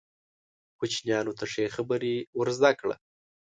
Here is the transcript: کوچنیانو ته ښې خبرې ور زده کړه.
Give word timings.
کوچنیانو 0.79 1.33
ته 1.39 1.45
ښې 1.51 1.65
خبرې 1.75 2.15
ور 2.37 2.47
زده 2.57 2.71
کړه. 2.79 2.95